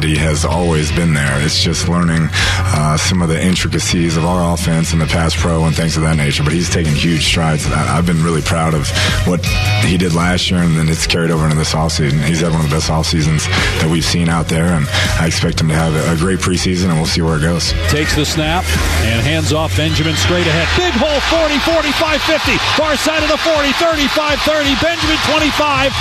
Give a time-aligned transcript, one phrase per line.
[0.00, 1.44] ability has always been there.
[1.44, 5.64] It's just learning uh, some of the intricacies of our offense and the pass pro
[5.64, 6.42] and things of that nature.
[6.42, 7.66] But he's taken huge strides.
[7.66, 8.88] I, I've been really proud of
[9.28, 9.44] what
[9.84, 12.24] he did last year, and then it's carried over into this offseason.
[12.24, 13.44] He's had one of the best off seasons
[13.84, 14.88] that we've seen out there, and
[15.20, 17.72] I expect him to have a great preseason, and we'll see where it goes.
[17.92, 18.64] Takes the snap
[19.04, 20.64] and hands off Benjamin straight ahead.
[20.80, 22.56] Big hole 40, 45, 50.
[22.80, 24.80] Far side of the 40, 35, 30.
[24.80, 25.92] Benjamin 25.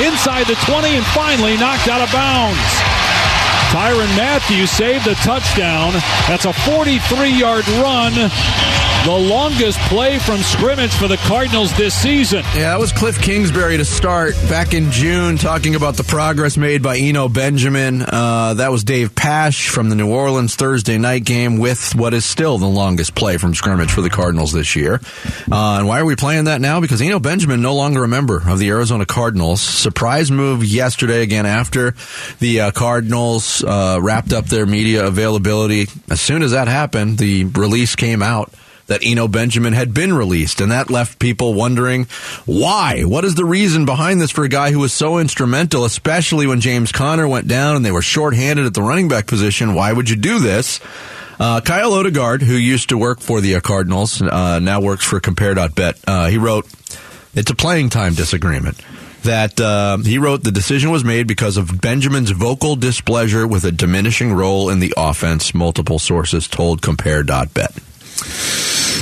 [0.00, 3.03] Inside the 20 and finally knocked out of bounds.
[3.74, 5.94] Tyrann Mathieu saved a touchdown.
[6.28, 8.12] That's a 43 yard run.
[9.04, 12.38] The longest play from scrimmage for the Cardinals this season.
[12.54, 16.82] Yeah, that was Cliff Kingsbury to start back in June, talking about the progress made
[16.82, 18.00] by Eno Benjamin.
[18.00, 22.24] Uh, that was Dave Pasch from the New Orleans Thursday night game with what is
[22.24, 25.02] still the longest play from scrimmage for the Cardinals this year.
[25.52, 26.80] Uh, and why are we playing that now?
[26.80, 29.60] Because Eno Benjamin no longer a member of the Arizona Cardinals.
[29.60, 31.94] Surprise move yesterday again after
[32.38, 35.88] the uh, Cardinals uh, wrapped up their media availability.
[36.10, 38.52] As soon as that happened, the release came out
[38.86, 42.04] that Eno Benjamin had been released, and that left people wondering
[42.44, 43.02] why.
[43.02, 46.60] What is the reason behind this for a guy who was so instrumental, especially when
[46.60, 49.74] James Conner went down and they were shorthanded at the running back position?
[49.74, 50.80] Why would you do this?
[51.40, 55.98] Uh, Kyle Odegard, who used to work for the Cardinals, uh, now works for Compare.bet,
[56.06, 56.66] uh, he wrote,
[57.34, 58.80] It's a playing time disagreement
[59.24, 63.72] that uh, he wrote the decision was made because of Benjamin's vocal displeasure with a
[63.72, 65.54] diminishing role in the offense.
[65.54, 67.72] Multiple sources told Compare.bet.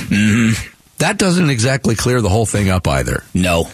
[0.09, 0.69] Mm-hmm.
[0.97, 3.23] That doesn't exactly clear the whole thing up either.
[3.33, 3.69] No.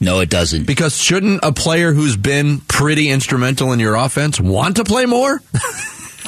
[0.00, 0.66] No, it doesn't.
[0.66, 5.40] Because shouldn't a player who's been pretty instrumental in your offense want to play more?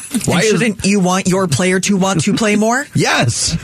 [0.27, 2.87] Why shouldn't you want your player to want to play more?
[2.95, 3.57] yes.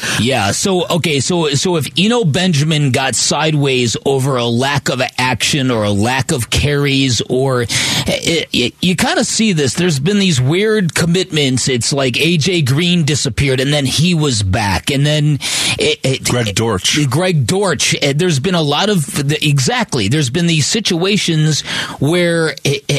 [0.20, 0.52] yeah.
[0.52, 1.20] So okay.
[1.20, 6.32] So so if Eno Benjamin got sideways over a lack of action or a lack
[6.32, 9.74] of carries, or eh, eh, it, it, you kind of see this.
[9.74, 11.68] There's been these weird commitments.
[11.68, 15.38] It's like AJ Green disappeared and then he was back, and then
[15.78, 16.98] it, Greg Dortch.
[17.10, 17.94] Greg Dortch.
[18.02, 20.08] Eh, there's been a lot of exactly.
[20.08, 21.62] There's been these situations
[21.98, 22.54] where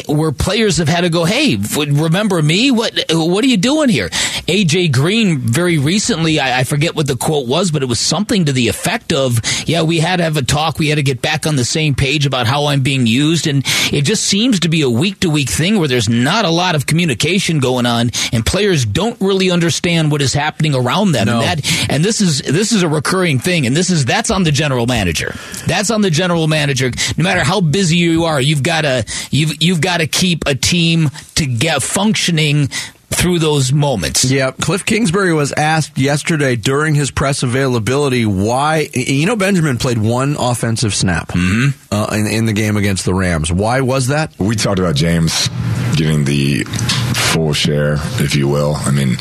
[0.08, 1.26] where players have had to go.
[1.26, 2.72] Hey, remember me?
[2.74, 4.10] What what are you doing here?
[4.48, 8.46] AJ Green very recently, I, I, forget what the quote was, but it was something
[8.46, 10.80] to the effect of, "Yeah, we had to have a talk.
[10.80, 13.64] We had to get back on the same page about how I'm being used." And
[13.92, 16.76] it just seems to be a week to week thing where there's not a lot
[16.76, 21.28] of communication going on, and players don't really understand what is happening around them.
[21.28, 21.40] No.
[21.40, 24.44] And that and this is this is a recurring thing, and this is that's on
[24.44, 25.34] the general manager.
[25.68, 26.92] That's on the general manager.
[27.18, 30.56] No matter how busy you are, you've got to you've you've got to keep a
[30.56, 32.70] team to get functioning
[33.14, 34.26] through those moments.
[34.26, 39.98] Yeah, Cliff Kingsbury was asked yesterday during his press availability why you know Benjamin played
[39.98, 41.94] one offensive snap mm-hmm.
[41.94, 43.52] uh, in, in the game against the Rams.
[43.52, 44.38] Why was that?
[44.40, 45.50] We talked about James
[45.96, 46.64] getting the
[47.34, 48.76] full share, if you will.
[48.76, 49.18] I mean,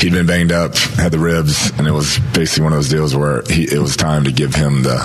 [0.00, 3.14] he'd been banged up, had the ribs, and it was basically one of those deals
[3.16, 4.98] where he, it was time to give him the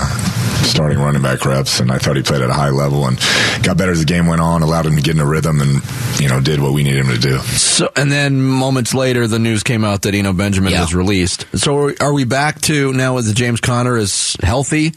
[0.64, 1.80] starting running back reps.
[1.80, 3.18] And I thought he played at a high level and
[3.64, 5.82] got better as the game went on, allowed him to get in a rhythm, and
[6.20, 7.38] you know did what we needed him to do.
[7.40, 10.82] So, and then moments later, the news came out that Eno Benjamin Yeah.
[10.82, 11.46] was released.
[11.58, 14.94] So, are we back to now that James Conner is healthy?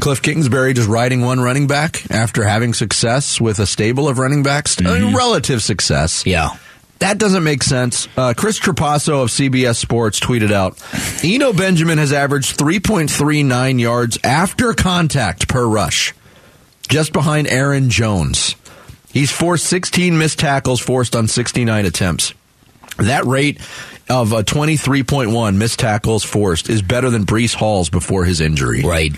[0.00, 4.42] Cliff Kingsbury just riding one running back after having success with a stable of running
[4.42, 6.22] backs, Uh, relative success.
[6.24, 6.50] Yeah.
[7.00, 8.08] That doesn't make sense.
[8.16, 10.76] Uh, Chris Trapasso of CBS Sports tweeted out
[11.22, 16.12] Eno Benjamin has averaged 3.39 yards after contact per rush,
[16.88, 18.56] just behind Aaron Jones.
[19.12, 22.34] He's forced 16 missed tackles forced on 69 attempts.
[22.98, 23.60] That rate
[24.08, 28.82] of uh, 23.1 missed tackles forced is better than Breece Hall's before his injury.
[28.82, 29.12] Right.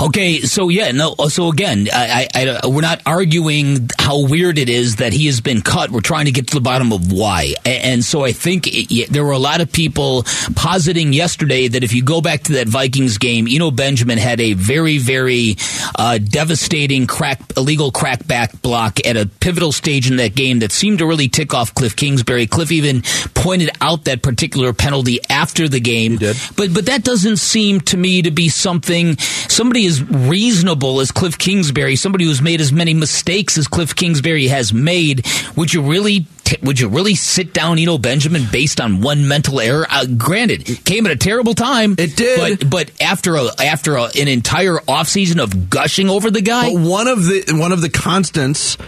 [0.00, 1.14] Okay, so yeah, no.
[1.28, 5.40] So again, I, I, I, we're not arguing how weird it is that he has
[5.40, 5.90] been cut.
[5.90, 7.54] We're trying to get to the bottom of why.
[7.64, 11.92] And so I think it, there were a lot of people positing yesterday that if
[11.94, 15.56] you go back to that Vikings game, Eno Benjamin had a very, very
[15.98, 20.98] uh, devastating crack, illegal crackback block at a pivotal stage in that game that seemed
[20.98, 22.46] to really tick off Cliff Kingsbury.
[22.46, 23.02] Cliff even
[23.34, 26.16] pointed out that particular penalty after the game.
[26.16, 26.36] did.
[26.56, 31.36] But but that doesn't seem to me to be something somebody as reasonable as Cliff
[31.36, 35.26] Kingsbury, somebody who's made as many mistakes as Cliff Kingsbury has made.
[35.56, 36.26] Would you really?
[36.44, 39.84] T- would you really sit down, Eno Benjamin, based on one mental error?
[39.90, 41.96] Uh, granted, it came at a terrible time.
[41.98, 42.60] It did.
[42.60, 46.80] but but after a after a, an entire offseason of gushing over the guy, But
[46.80, 48.78] one of the one of the constants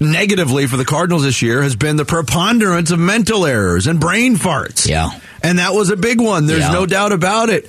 [0.00, 4.36] negatively for the Cardinals this year has been the preponderance of mental errors and brain
[4.36, 4.86] farts.
[4.88, 5.10] Yeah.
[5.42, 6.46] And that was a big one.
[6.46, 6.72] There's Yeah.
[6.72, 7.68] no doubt about it.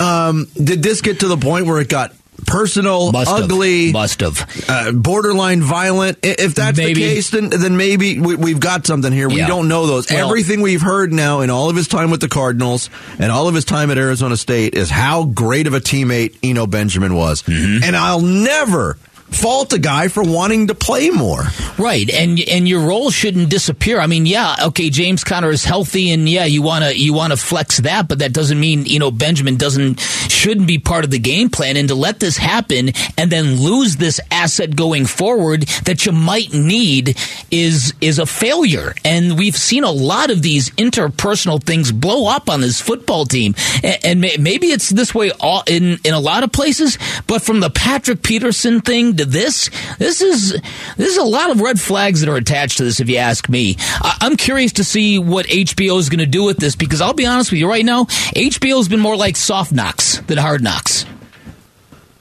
[0.00, 2.12] Um, did this get to the point where it got
[2.46, 3.44] personal, Must have.
[3.44, 4.64] ugly, Must have.
[4.68, 6.18] uh, borderline violent.
[6.22, 6.94] If that's Maybe.
[6.94, 9.28] the case, then then maybe we, we've got something here.
[9.28, 9.48] We Yeah.
[9.48, 10.08] don't know those.
[10.08, 13.48] Well- Everything we've heard now in all of his time with the Cardinals and all
[13.48, 17.42] of his time at Arizona State is how great of a teammate Eno Benjamin was,
[17.42, 17.82] Mm-hmm.
[17.82, 18.98] and I'll never
[19.30, 21.44] fault a guy for wanting to play more.
[21.78, 24.00] Right, and and your role shouldn't disappear.
[24.00, 27.78] I mean, yeah, okay, James Conner is healthy, and yeah, you wanna you wanna flex
[27.78, 31.50] that, but that doesn't mean you know Benjamin doesn't shouldn't be part of the game
[31.50, 31.76] plan.
[31.76, 36.52] And to let this happen and then lose this asset going forward that you might
[36.52, 37.16] need
[37.50, 38.94] is is a failure.
[39.04, 43.54] And we've seen a lot of these interpersonal things blow up on this football team,
[43.82, 46.98] and, and may, maybe it's this way all in in a lot of places.
[47.26, 50.52] But from the Patrick Peterson thing to this, this is
[50.96, 53.00] this is a lot of red flags that are attached to this.
[53.00, 56.44] If you ask me, I, I'm curious to see what HBO is going to do
[56.44, 59.36] with this because I'll be honest with you right now, HBO has been more like
[59.36, 61.04] soft knocks than hard knocks.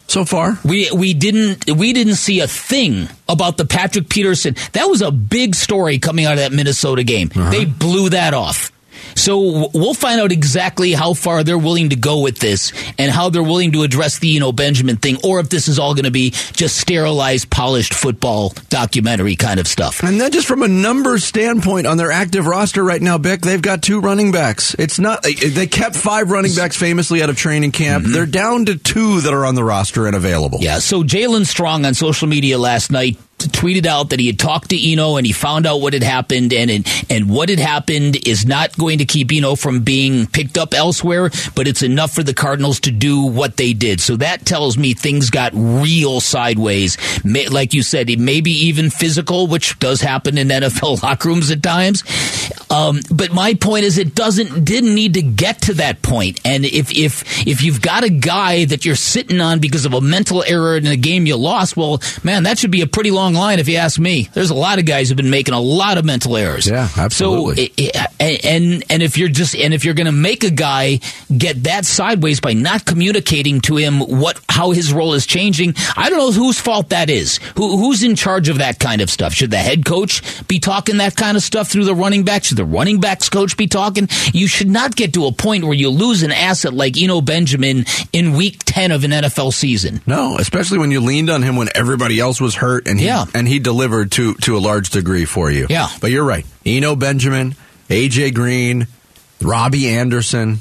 [0.10, 4.56] So far, We we didn't we didn't see a thing about the Patrick Peterson.
[4.72, 7.30] That was a big story coming out of that Minnesota game.
[7.36, 7.50] Uh-huh.
[7.52, 8.72] They blew that off.
[9.16, 13.30] So we'll find out exactly how far they're willing to go with this and how
[13.30, 16.06] they're willing to address the you know Benjamin thing, or if this is all going
[16.06, 20.04] to be just sterilized, polished football documentary kind of stuff.
[20.04, 23.62] And then just from a numbers standpoint on their active roster right now, Bick, they've
[23.62, 24.76] got two running backs.
[24.78, 28.04] It's not uh, they kept five running backs famously out of training camp.
[28.04, 28.14] Mm-hmm.
[28.14, 30.60] They're down to two that are on the roster and available.
[30.62, 34.70] Yeah, so Jaelen Strong on social media last night tweeted out that he had talked
[34.70, 36.72] to Eno and he found out what had happened and
[37.10, 41.30] and, what had happened is not going to keep Eno from being picked up elsewhere,
[41.56, 44.00] but it's enough for the Cardinals to do what they did.
[44.00, 46.98] So that tells me things got real sideways.
[47.26, 51.62] Like you said, it maybe even physical, which does happen in NFL locker rooms at
[51.62, 52.04] times.
[52.70, 56.40] Um, but my point is, it doesn't didn't need to get to that point.
[56.46, 60.02] And if if if you've got a guy that you're sitting on because of a
[60.02, 63.27] mental error in a game you lost, well, man, that should be a pretty long
[63.34, 64.30] line if you ask me.
[64.34, 66.68] There's a lot of guys who've been making a lot of mental errors.
[66.68, 67.56] Yeah, absolutely.
[67.68, 70.52] So it, it, and and if you're just and if you're going to make a
[70.52, 71.00] guy
[71.36, 76.10] get that sideways by not communicating to him what how his role is changing, I
[76.10, 77.40] don't know whose fault that is.
[77.56, 79.34] Who who's in charge of that kind of stuff?
[79.34, 82.44] Should the head coach be talking that kind of stuff through the running back?
[82.44, 84.08] Should the running backs coach be talking?
[84.34, 87.86] You should not get to a point where you lose an asset like Eno Benjamin
[88.14, 90.02] in week ten of an NFL season.
[90.06, 93.17] No, especially when you leaned on him when everybody else was hurt and he, Yeah.
[93.34, 95.68] And he delivered to to a large degree for you.
[95.70, 95.88] Yeah.
[96.02, 96.46] But you're right.
[96.66, 97.56] Eno Benjamin,
[97.90, 98.88] AJ Green,
[99.42, 100.60] Robbie Anderson,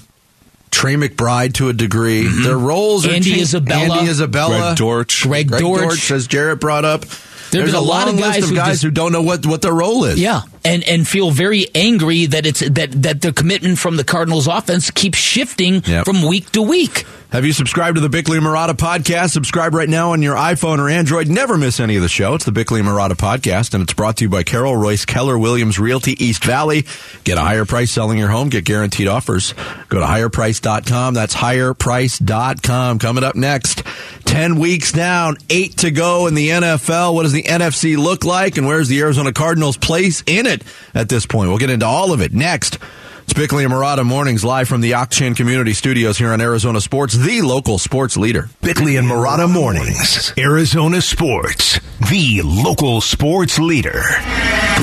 [0.71, 2.27] Trey McBride to a degree.
[2.27, 3.17] Their roles are Mm-hmm.
[3.17, 3.43] Andy changed.
[3.43, 3.97] Isabella.
[3.99, 4.59] Andy Isabella.
[4.59, 5.23] Greg Dortch.
[5.23, 5.83] Greg, Greg Dortch.
[5.83, 7.05] Dortch, as Jarrett brought up.
[7.53, 9.23] There've a, a lot long of guys list of who guys just- who don't know
[9.23, 10.21] what, what their role is.
[10.21, 14.49] Yeah, and and feel very angry that it's that that the commitment from the Cardinals
[14.49, 16.05] offense keeps shifting Yep.
[16.07, 17.07] from week to week.
[17.33, 19.31] Have you subscribed to the Bickley Marotta podcast?
[19.31, 21.29] Subscribe right now on your iPhone or Android.
[21.29, 22.35] Never miss any of the show.
[22.35, 25.79] It's the Bickley Marotta podcast, and it's brought to you by Carol Royse Keller Williams
[25.79, 26.87] Realty East Valley.
[27.25, 28.49] Get a higher price selling your home.
[28.49, 29.55] Get guaranteed offers.
[29.89, 31.15] Go to higherprice.com.
[31.15, 32.99] That's higherprice.com.
[33.01, 33.83] Coming up next,
[34.25, 37.13] 10 weeks down, 8 to go in the NFL.
[37.13, 40.63] What does the NFC look like, and where's the Arizona Cardinals' place in it
[40.95, 41.49] at this point?
[41.49, 42.79] We'll get into all of it next.
[43.27, 47.15] It's Bickley and Marotta mornings live from the Octane Community Studios here on Arizona Sports,
[47.15, 48.49] the local sports leader.
[48.63, 50.33] Bickley and Marotta Mornings.
[50.39, 54.01] Arizona Sports, the local sports leader.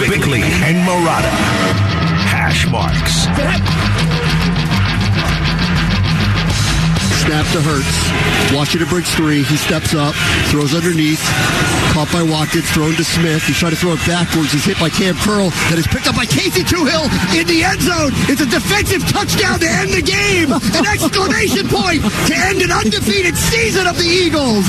[0.09, 1.31] Bickley and Marotta.
[2.27, 4.02] Hash marks.
[7.23, 8.51] Snap to Hurts.
[8.51, 9.43] Washington breaks three.
[9.43, 10.13] He steps up,
[10.51, 11.23] throws underneath.
[11.95, 13.41] Caught by Watkins, thrown to Smith.
[13.47, 14.51] He's trying to throw it backwards.
[14.51, 15.47] He's hit by Cam Curl.
[15.71, 18.11] That is picked up by Casey Toohill in the end zone.
[18.27, 20.51] It's a defensive touchdown to end the game.
[20.51, 24.67] An exclamation point to end an undefeated season of the Eagles.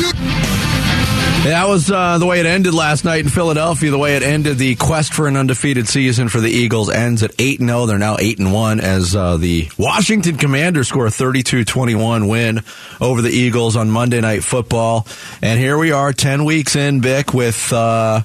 [1.44, 3.90] That was uh, the way it ended last night in Philadelphia.
[3.90, 7.32] The way it ended the quest for an undefeated season for the Eagles ends at
[7.38, 7.84] 8 0.
[7.84, 12.62] They're now 8 1 as uh, the Washington Commanders score a 32 21 win
[12.98, 15.06] over the Eagles on Monday Night Football.
[15.42, 18.22] And here we are, 10 weeks in, Bick, with, uh,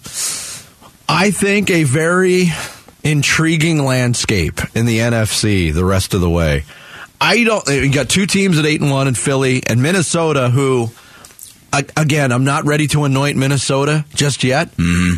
[1.10, 2.54] I think, a very
[3.04, 6.64] intriguing landscape in the NFC the rest of the way.
[7.20, 7.68] I don't.
[7.68, 10.90] You got two teams at eight and one in Philly and Minnesota, who
[11.72, 14.70] again, I'm not ready to anoint Minnesota just yet,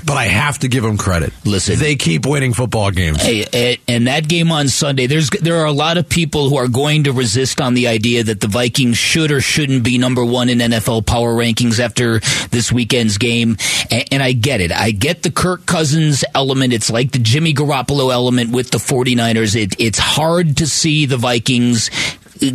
[0.06, 1.34] but I have to give them credit.
[1.46, 1.80] Listen.
[1.80, 3.22] they keep winning football games.
[3.22, 6.58] Hey, eh, and that game on Sunday, there's there are a lot of people who
[6.58, 10.24] are going to resist on the idea that the Vikings should or shouldn't be number
[10.24, 13.58] one in NFL power rankings after this weekend's game,
[13.90, 14.72] and, and I get it.
[14.72, 16.74] I get the Kirk Cousins element.
[16.74, 19.56] It's like the Jimmy Garoppolo element with the 49ers.
[19.56, 21.90] It, it's hard to see the Vikings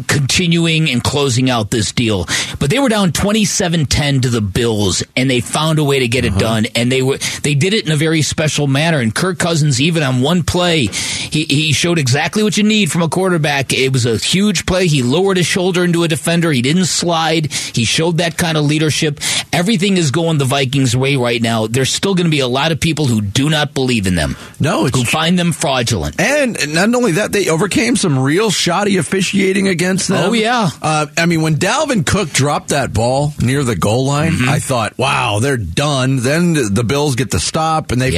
[0.06, 2.26] continuing and closing out this deal.
[2.58, 6.24] But they were down 27-10 to the Bills, and they found a way to get
[6.24, 6.40] it uh-huh.
[6.40, 6.66] done.
[6.74, 8.98] And they were they did it in a very special manner.
[8.98, 13.02] And Kirk Cousins, even on one play, he, he showed exactly what you need from
[13.02, 13.72] a quarterback.
[13.72, 14.86] It was a huge play.
[14.86, 16.52] He lowered his shoulder into a defender.
[16.52, 17.52] He didn't slide.
[17.52, 19.20] He showed that kind of leadership.
[19.52, 21.66] Everything is going the Vikings' way right now.
[21.66, 24.36] There's still going to be a lot of people who do not believe in them.
[24.60, 26.20] No, it's who find them fraudulent.
[26.20, 30.30] And not only that, they overcame some real shoddy officiating against them.
[30.30, 30.68] Oh, yeah.
[30.80, 34.48] Uh, I mean, when Dalvin Cook dropped that ball near the goal line, Mm-hmm.
[34.48, 36.16] I thought, wow, they're done.
[36.18, 38.10] Then the Bills get the stop, and they.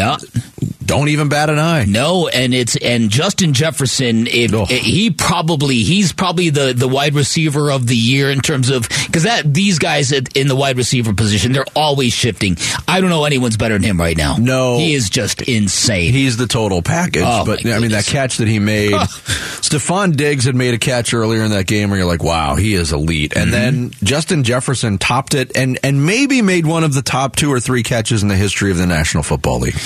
[0.88, 1.84] Don't even bat an eye.
[1.86, 4.26] No, and it's and Justin Jefferson.
[4.26, 4.64] If Oh.
[4.64, 9.24] he probably he's probably the the wide receiver of the year in terms of because
[9.24, 12.56] that these guys in the wide receiver position they're always shifting.
[12.88, 14.36] I don't know anyone's better than him right now.
[14.38, 14.78] No.
[14.78, 16.12] he is just insane.
[16.12, 17.22] He's the total package.
[17.24, 21.12] Oh, but I mean, that catch that he made, Stefon Diggs had made a catch
[21.12, 23.36] earlier in that game where you're like, wow, he is elite.
[23.36, 23.52] And mm-hmm.
[23.52, 27.60] then Justin Jefferson topped it and, and maybe made one of the top two or
[27.60, 29.76] three catches in the history of the National Football League.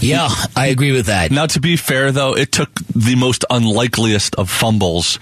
[0.00, 1.30] Yeah, I agree with that.
[1.30, 5.18] Now, to be fair, though, it took the most unlikeliest of fumbles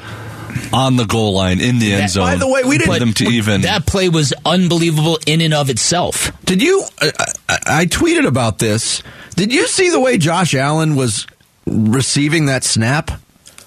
[0.72, 2.24] on the goal line in the end zone.
[2.24, 3.62] by the way, we didn't- them to even.
[3.62, 6.32] That play was unbelievable in and of itself.
[6.44, 6.84] Did you?
[7.00, 7.12] I,
[7.48, 9.02] I, I tweeted about this.
[9.36, 11.26] Did you see the way Josh Allen was
[11.66, 13.10] receiving that snap?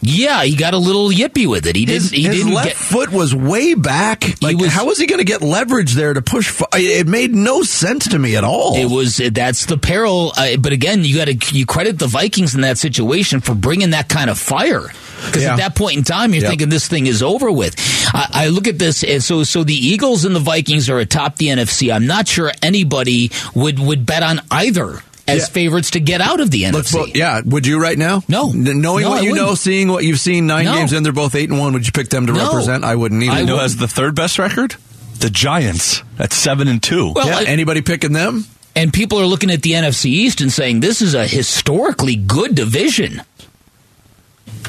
[0.02, 1.76] Yeah, he got a little yippy with it.
[1.76, 2.18] He His, didn't.
[2.18, 2.76] He his didn't left get.
[2.78, 4.42] foot was way back.
[4.42, 6.62] Like, was- how was he going to get leverage there to push?
[6.74, 8.76] It made no sense to me at all.
[8.76, 10.34] It was that's the peril.
[10.36, 13.92] Uh, but again, you got to you credit the Vikings in that situation for bringing
[13.92, 14.88] that kind of fire.
[15.26, 15.52] Because Yeah.
[15.54, 16.50] at that point in time, you're Yep.
[16.50, 17.76] thinking this thing is over with.
[18.12, 21.36] I, I look at this, and so so the Eagles and the Vikings are atop
[21.36, 21.94] the NFC.
[21.94, 25.46] I'm not sure anybody would would bet on either as Yeah.
[25.48, 26.98] favorites to get out of the Let's NFC.
[27.00, 27.10] vote.
[27.16, 28.24] Yeah, would you right now?
[28.28, 28.50] No.
[28.52, 29.60] N- knowing No, what I you know, wouldn't.
[29.60, 30.76] seeing what you've seen, nine No.
[30.76, 31.74] games in, they're both eight and one.
[31.74, 32.46] Would you pick them to No.
[32.48, 32.84] represent?
[32.84, 33.32] I wouldn't either.
[33.32, 33.62] I know, wouldn't.
[33.62, 34.76] has the third best record?
[35.20, 37.12] The Giants at seven and two.
[37.16, 38.46] Well, yeah, I- anybody picking them?
[38.76, 42.56] and people are looking at the NFC East and saying this is a historically good
[42.56, 43.22] division.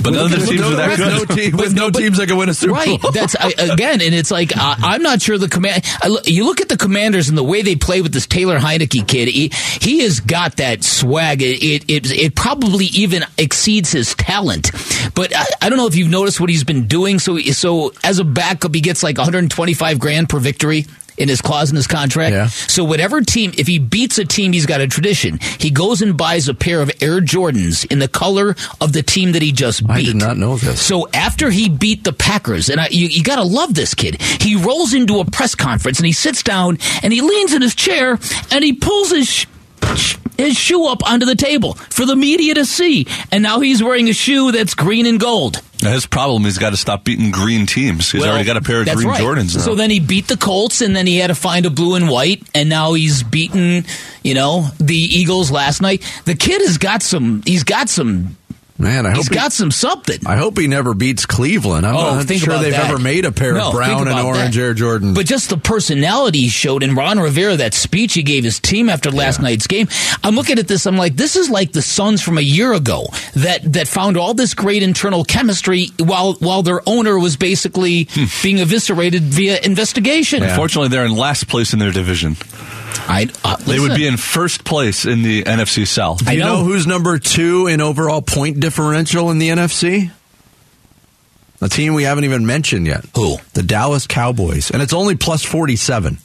[0.02, 1.28] But none of the With teams no, that with good.
[1.28, 3.00] no team, with no no, teams that can win a Super Right.
[3.00, 3.10] Bowl.
[3.12, 5.84] That's I, again, and it's like I, I'm not sure the command.
[6.02, 9.06] I, you look at the Commanders and the way they play with this Taylor Heinicke
[9.06, 9.28] kid.
[9.28, 11.42] He, he has got that swag.
[11.42, 14.70] It, it it it probably even exceeds his talent.
[15.14, 17.18] But I, I don't know if you've noticed what he's been doing.
[17.18, 20.86] So so as a backup, he gets like 125 grand per victory.
[21.18, 22.32] In his clause in his contract.
[22.32, 22.46] Yeah.
[22.46, 25.38] So whatever team, if he beats a team, he's got a tradition.
[25.58, 29.32] He goes and buys a pair of Air Jordans in the color of the team
[29.32, 29.92] that he just beat.
[29.92, 30.80] I did not know this.
[30.80, 34.20] So after he beat the Packers, and I, you, you got to love this kid.
[34.22, 37.74] He rolls into a press conference and he sits down and he leans in his
[37.74, 38.18] chair
[38.50, 39.46] and he pulls his sh-
[40.38, 43.06] his shoe up onto the table for the media to see.
[43.30, 45.60] And now he's wearing a shoe that's green and gold.
[45.90, 48.10] His problem, he's got to stop beating green teams.
[48.10, 49.20] He's Well, already got a pair of green right.
[49.20, 49.62] Jordans now.
[49.62, 52.08] So then he beat the Colts, and then he had to find a blue and
[52.08, 53.84] white, and now he's beaten,
[54.22, 56.02] you know, the Eagles last night.
[56.24, 57.42] The kid has got some.
[57.44, 58.36] He's got some.
[58.78, 60.18] Man, I hope He's he, got some something.
[60.26, 61.86] I hope he never beats Cleveland.
[61.86, 62.90] I'm Oh, not think sure they've that.
[62.90, 64.60] ever made a pair No, of brown and orange that.
[64.60, 65.14] Air Jordans.
[65.14, 68.88] But just the personality he showed in Ron Rivera, that speech he gave his team
[68.88, 69.88] after last night's game.
[70.24, 70.86] I'm looking at this.
[70.86, 74.34] I'm like, this is like the Suns from a year ago that that found all
[74.34, 78.24] this great internal chemistry while while their owner was basically hmm.
[78.42, 80.42] being eviscerated via investigation.
[80.42, 82.36] Unfortunately, they're in last place in their division.
[83.08, 86.24] I, uh, They would be in first place in the NFC South.
[86.24, 86.58] Do I you know.
[86.58, 86.64] know.
[86.64, 90.10] who's number two in overall point differential in the NFC?
[91.60, 93.04] A team we haven't even mentioned yet.
[93.14, 93.36] Who?
[93.54, 96.18] The Dallas Cowboys, and it's only plus forty-seven.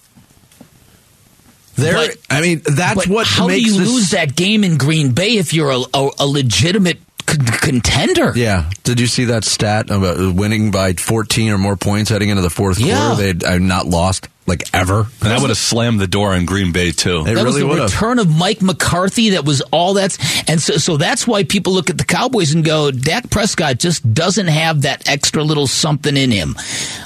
[1.75, 4.77] There, But- I mean, that's But what how do you this, lose that game in
[4.77, 6.97] Green Bay if you're a, a, a legitimate
[7.27, 8.33] con- contender?
[8.35, 8.71] Yeah.
[8.83, 12.49] Did you see that stat about winning by 14 or more points heading into the
[12.49, 13.09] fourth Yeah.
[13.09, 13.21] quarter?
[13.21, 14.99] They'd uh, not lost like ever.
[15.01, 17.25] And that would have slammed the door on Green Bay, too.
[17.27, 17.91] It that was really the would have.
[17.93, 19.31] return of Mike McCarthy.
[19.31, 20.17] That was all that's,
[20.49, 24.13] and so so that's why people look at the Cowboys and go, Dak Prescott just
[24.13, 26.55] doesn't have that extra little something in him.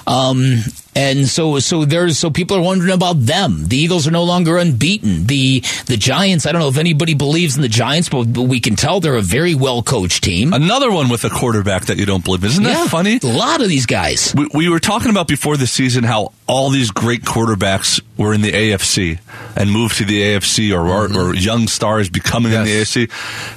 [0.05, 0.59] Um,
[0.93, 3.67] and so so there's so people are wondering about them.
[3.67, 5.25] The Eagles are no longer unbeaten.
[5.25, 6.45] The the Giants.
[6.45, 9.21] I don't know if anybody believes in the Giants, but we can tell they're a
[9.21, 10.53] very well coached team.
[10.53, 12.43] Another one with a quarterback that you don't believe.
[12.43, 13.19] Isn't that funny?
[13.23, 14.33] A lot of these guys.
[14.35, 18.41] We, we were talking about before the season how all these great quarterbacks were in
[18.41, 19.19] the AFC
[19.55, 23.09] and moved to the AFC or, or, or young stars becoming in the AFC.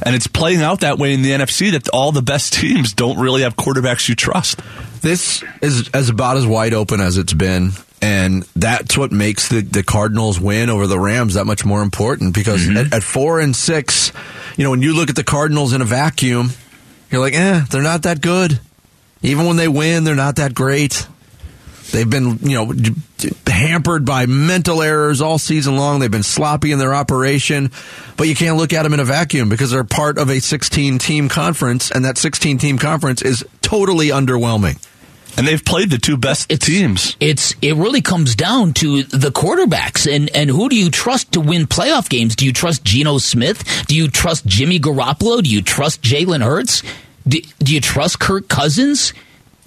[0.06, 3.18] And it's playing out that way in the NFC that all the best teams don't
[3.18, 4.60] really have quarterbacks you trust.
[5.00, 7.72] This is as about as wide open as it's been.
[8.00, 12.32] And that's what makes the, the Cardinals win over the Rams that much more important
[12.32, 14.12] because at, at four and six,
[14.56, 16.50] you know, when you look at the Cardinals in a vacuum,
[17.10, 18.60] you're like, eh, they're not that good.
[19.22, 21.08] Even when they win, they're not that great.
[21.94, 22.72] They've been, you know,
[23.46, 26.00] hampered by mental errors all season long.
[26.00, 27.70] They've been sloppy in their operation,
[28.16, 30.98] but you can't look at them in a vacuum because they're part of a 16
[30.98, 34.84] team conference, and that 16 team conference is totally underwhelming.
[35.38, 37.16] And they've played the two best it's, teams.
[37.20, 41.40] It's it really comes down to the quarterbacks and and who do you trust to
[41.40, 42.34] win playoff games?
[42.34, 43.86] Do you trust Geno Smith?
[43.86, 45.44] Do you trust Jimmy Garoppolo?
[45.44, 46.82] Do you trust Jalen Hurts?
[47.26, 49.12] Do, do you trust Kirk Cousins?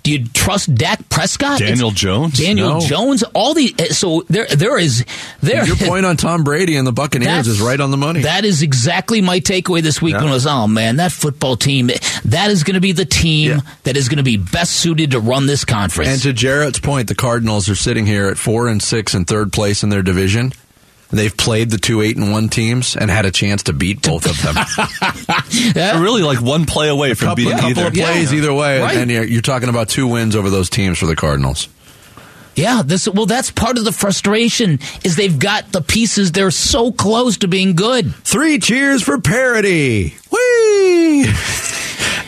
[0.07, 1.59] Do you trust Dak Prescott?
[1.59, 2.39] Daniel it's, Jones?
[2.39, 2.79] Daniel No.
[2.79, 3.23] Jones?
[3.33, 5.03] All the eh, so there there is
[5.41, 5.65] there.
[5.65, 8.21] Your point on Tom Brady and the Buccaneers is right on the money.
[8.21, 10.13] That is exactly my takeaway this week.
[10.13, 10.21] Yeah.
[10.21, 13.03] When I was, oh man, that football team, eh, that is going to be the
[13.03, 13.59] team Yeah.
[13.83, 16.09] that is going to be best suited to run this conference.
[16.09, 19.51] And to Jarrett's point, the Cardinals are sitting here at four and six in third
[19.51, 20.53] place in their division.
[21.09, 24.25] They've played the two eight and one teams and had a chance to beat both
[24.25, 24.55] of them.
[25.73, 27.87] They're really like one play away from couple, beating couple either.
[27.87, 28.37] of plays Yeah.
[28.39, 28.97] either way, Right.
[28.97, 31.69] and you're, you're talking about two wins over those teams for the Cardinals.
[32.55, 36.91] Yeah, this well that's part of the frustration is they've got the pieces they're so
[36.91, 38.13] close to being good.
[38.25, 40.15] Three cheers for parity.
[40.31, 41.31] Whee!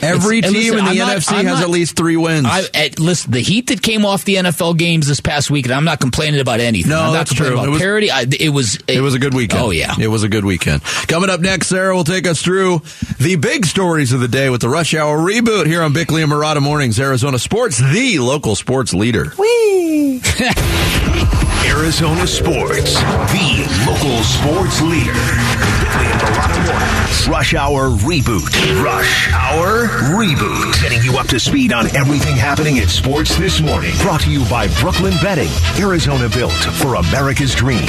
[0.02, 2.16] Every It's- team listen, in the I'm not- NFC I'm has not- at least three
[2.18, 2.46] wins.
[2.48, 5.74] I at, listen, the heat that came off the NFL games this past week, and
[5.74, 6.90] I'm not complaining about anything.
[6.90, 7.60] No, I'm not that's complaining true.
[7.60, 9.62] About It was- parity, I, it was eh, it was a good weekend.
[9.64, 10.82] Oh yeah, It was a good weekend.
[11.08, 12.82] Coming up next, Sarah will take us through
[13.20, 16.32] the big stories of the day with the Rush Hour reboot here on Bickley and
[16.32, 19.34] Marotta Mornings, Arizona Sports, the local sports leader.
[21.66, 22.96] Arizona Sports,
[23.32, 25.14] the local sports leader.
[27.32, 28.84] Rush Hour Reboot.
[28.84, 30.82] Rush Hour Reboot.
[30.82, 33.94] Getting you up to speed on everything happening in sports this morning.
[34.02, 35.50] Brought to you by Brooklyn Bedding.
[35.78, 37.86] Arizona built for America's dreams.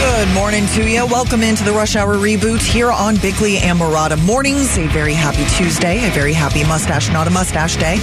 [0.00, 1.06] Good morning to you.
[1.06, 4.76] Welcome into the Rush Hour reboot here on Bickley and Marotta Mornings.
[4.76, 7.98] A very happy Tuesday, a very happy mustache, not a mustache day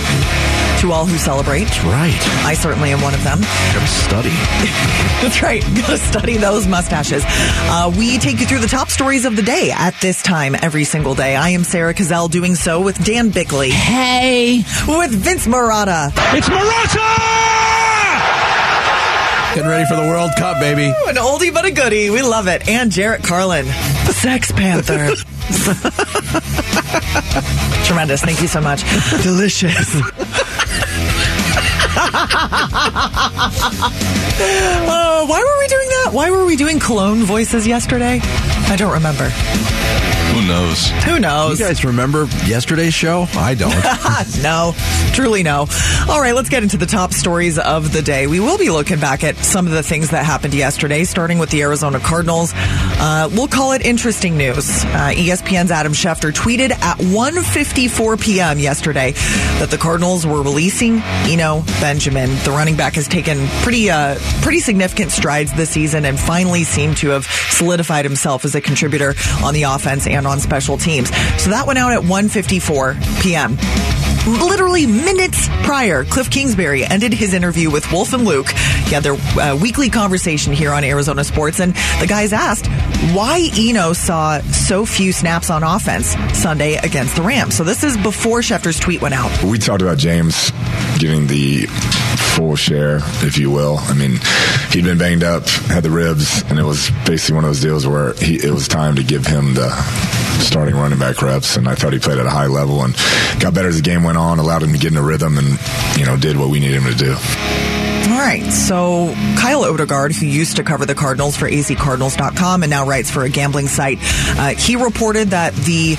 [0.80, 1.66] to all who celebrate.
[1.66, 2.46] That's Right.
[2.46, 3.40] I certainly am one of them.
[3.42, 4.30] Gotta study.
[5.22, 5.62] That's right.
[5.76, 7.24] Gotta study those mustaches.
[7.28, 10.84] Uh, we take you through the top stories of the day at this time every
[10.86, 11.36] single day.
[11.36, 17.16] I am Sarah Cazell doing so with Dan Bickley, Hey, with Vince Marotta, It's Marotta!
[19.56, 20.86] Getting ready for the World Cup, baby.
[21.08, 22.10] an oldie but a goodie.
[22.12, 22.70] We love it.
[22.70, 25.10] And Jarrett Carlin, the Sex Panther.
[27.86, 28.22] Tremendous.
[28.22, 28.84] Thank you so much.
[29.24, 29.96] Delicious.
[34.42, 36.10] Uh, why were we doing that?
[36.14, 38.20] Why were we doing cologne voices yesterday?
[38.24, 39.30] I don't remember.
[40.34, 40.88] Who knows?
[41.06, 41.60] Who knows?
[41.60, 41.78] You knows?
[41.78, 43.26] guys remember yesterday's show?
[43.34, 43.74] I don't.
[44.44, 44.74] no,
[45.14, 45.66] truly no.
[46.08, 48.28] All right, let's get into the top stories of the day.
[48.28, 51.50] We will be looking back at some of the things that happened yesterday, starting with
[51.50, 52.54] the Arizona Cardinals.
[52.56, 54.86] Uh, we'll call it interesting news.
[54.86, 58.60] Uh, ESPN's Adam Schefter tweeted at 1:54 p.m.
[58.60, 59.12] yesterday
[59.60, 62.30] that the Cardinals were releasing Eno Benjamin.
[62.44, 66.98] The running back has taken pretty uh, pretty significant strides this season and finally seemed
[66.98, 71.10] to have solidified himself as a contributor on the offense and on special teams.
[71.42, 73.58] So that went out at 1:54 p.m.
[74.28, 78.50] Literally minutes prior, Cliff Kingsbury ended his interview with Wolf and Luke.
[78.50, 82.68] Had their uh, weekly conversation here on Arizona Sports, and the guys asked
[83.14, 87.56] why Eno saw so few snaps on offense Sunday against the Rams.
[87.56, 89.44] So this is before Schefter's tweet went out.
[89.44, 90.52] We talked about James
[91.00, 91.66] getting the
[92.36, 93.78] full share, if you will.
[93.80, 94.20] I mean,
[94.72, 97.88] he'd been banged up, had the ribs, and it was basically one of those deals
[97.88, 99.70] where he, it was time to give him the
[100.42, 101.58] starting running back reps.
[101.58, 102.96] And I thought he played at a high level and
[103.40, 105.60] got better as the game went on, allowed him to get in a rhythm, and
[105.98, 107.16] you know did what we needed him to do.
[108.10, 108.44] All right.
[108.52, 113.24] So Kyle Odegard, who used to cover the Cardinals for azcardinals.com and now writes for
[113.24, 115.96] a gambling site, uh, he reported that the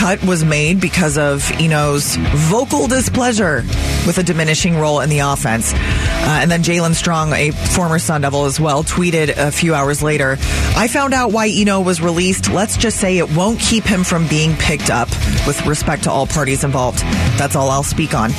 [0.00, 3.56] cut was made because of Eno's vocal displeasure
[4.06, 5.74] with a diminishing role in the offense.
[5.74, 10.02] Uh, and then Jaelen Strong, a former Sun Devil as well, tweeted a few hours
[10.02, 10.38] later,
[10.74, 12.50] I found out why Eno was released.
[12.50, 15.10] Let's just say it won't keep him from being picked up
[15.46, 17.00] with respect to all parties involved.
[17.36, 18.30] That's all I'll speak on.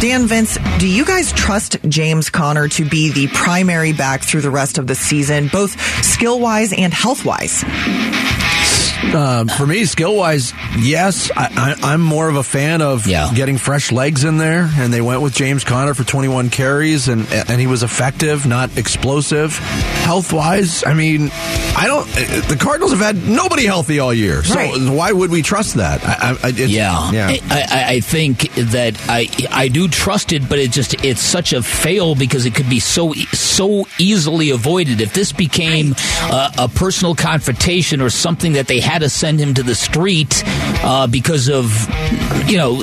[0.00, 4.50] Dan Vince, do you guys trust James Conner to be the primary back through the
[4.50, 7.62] rest of the season, both skill wise and health wise?
[9.14, 11.30] Um, for me, skill wise, yes.
[11.36, 13.30] I, I, I'm more of a fan of Yeah.
[13.34, 17.26] getting fresh legs in there, and they went with James Conner for 21 carries, and
[17.32, 19.56] and he was effective, not explosive.
[20.04, 21.30] Health wise, I mean,
[21.76, 22.06] I don't.
[22.08, 24.78] uh, The Cardinals have had nobody healthy all year, so Right.
[24.90, 26.04] why would we trust that?
[26.04, 27.28] I, I, I- it's- Yeah, yeah.
[27.50, 31.52] I, I, I think that I I do trust it, but it just it's such
[31.52, 36.50] a fail because it could be so e- so easily avoided if this became uh,
[36.58, 40.42] a personal confrontation or something that they had to send him to the street
[40.82, 41.88] uh, because of
[42.50, 42.82] you know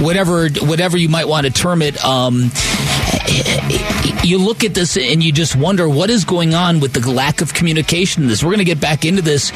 [0.00, 2.02] whatever whatever you might want to term it.
[2.04, 2.52] Um,
[4.24, 7.40] you look at this and you just wonder what is going on with the lack
[7.40, 8.42] of communication in this.
[8.42, 9.50] We're going to get back into this.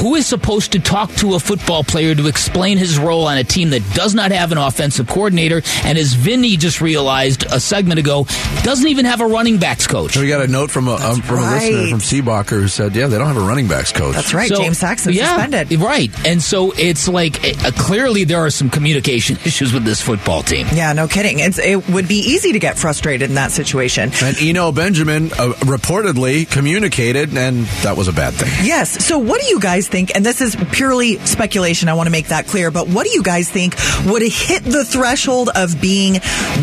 [0.00, 3.44] Who is supposed to talk to a football player to explain his role on a
[3.44, 5.62] team that does not have an offensive coordinator?
[5.84, 8.26] And as Vinny just realized a segment ago,
[8.62, 10.16] doesn't even have a running backs coach.
[10.16, 11.62] We got a note from a um, from right.
[11.62, 14.34] a listener from Seabacher who said, "Yeah, they don't have a running backs coach." That's
[14.34, 14.48] right.
[14.48, 15.80] So- James Saxon yeah, suspended.
[15.80, 16.10] Right.
[16.26, 20.66] And so it's like uh, clearly there are some communication issues with this football team.
[20.72, 21.40] Yeah, no kidding.
[21.40, 24.10] It's, it would be easy to get frustrated in that situation.
[24.22, 28.50] And Eno Benjamin uh, reportedly communicated, and that was a bad thing.
[28.66, 29.04] Yes.
[29.04, 30.14] So, what do you guys think?
[30.14, 31.88] And this is purely speculation.
[31.88, 32.70] I want to make that clear.
[32.70, 33.74] But what do you guys think
[34.06, 36.14] would hit the threshold of being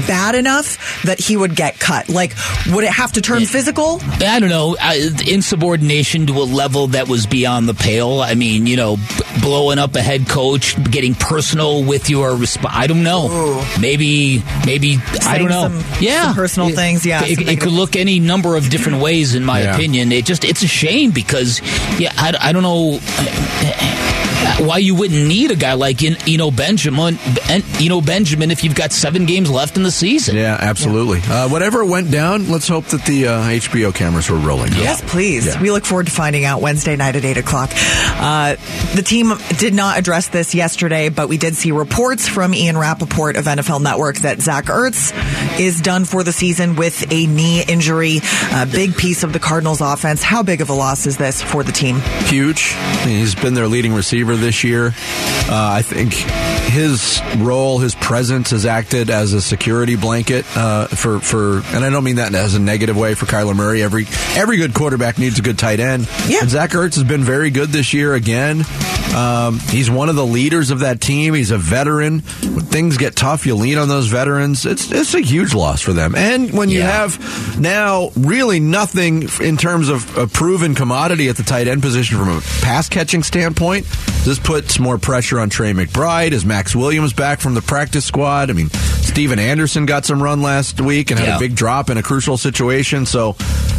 [0.08, 2.10] bad enough that he would get cut?
[2.10, 2.36] Like,
[2.72, 4.00] would it have to turn physical?
[4.20, 4.94] I don't know, uh,
[5.28, 8.22] insubordination to a level that was beyond the pale.
[8.22, 9.04] I mean, you know, b-
[9.42, 13.64] blowing up a head coach, getting personal with your resp- I don't know.
[13.80, 15.81] Maybe, maybe I don't know.
[15.82, 19.00] Some- yeah, some personal It- things, yeah, it, it could look any number of different
[19.02, 19.76] ways, in my Yeah.
[19.76, 20.12] opinion.
[20.12, 21.62] It just it's a shame because
[22.00, 23.00] yeah, I, I don't know.
[24.60, 27.18] Why you wouldn't need a guy like En- Eno Benjamin,
[27.48, 30.36] Ben- Eno Benjamin, if you've got seven games left in the season?
[30.36, 31.20] Yeah, absolutely.
[31.22, 34.72] Uh, whatever went down, let's hope that the uh, HBO cameras were rolling.
[34.74, 35.46] Yes, please.
[35.48, 35.62] Yeah.
[35.62, 37.72] We look forward to finding out Wednesday night at 8 o'clock.
[37.74, 38.56] Uh,
[38.96, 43.38] the team did not address this yesterday, but we did see reports from Ian Rapoport
[43.38, 45.12] of NFL Network that Zach Ertz
[45.60, 48.20] is done for the season with a knee injury.
[48.54, 50.24] A big piece of the Cardinals offense.
[50.24, 52.02] How big of a loss is this for the team?
[52.32, 52.74] huge.
[52.78, 54.88] I mean, he's been their leading receiver this year.
[54.88, 56.14] Uh, I think
[56.72, 61.90] his role, his presence, has acted as a security blanket uh, for for, and I
[61.90, 63.82] don't mean that as a negative way for Kyler Murray.
[63.84, 64.06] Every
[64.36, 66.08] every good quarterback needs a good tight end.
[66.28, 66.40] Yeah.
[66.42, 68.64] And Zach Ertz has been very good this year again.
[69.16, 71.34] Um, he's one of the leaders of that team.
[71.34, 72.20] He's a veteran.
[72.20, 74.66] When things get tough, you lean on those veterans.
[74.66, 76.16] It's it's a huge loss for them.
[76.16, 76.92] And when you Yeah.
[76.92, 82.18] have now really nothing in terms of a proven commodity at the tight end position
[82.18, 83.86] from a pass catching standpoint,
[84.24, 86.32] this puts more pressure on Trey McBride.
[86.32, 88.50] Is Maxx Williams back from the practice squad?
[88.50, 91.36] I mean, Stephen Anderson got some run last week and had Yeah.
[91.38, 93.06] a big drop in a crucial situation.
[93.06, 93.36] So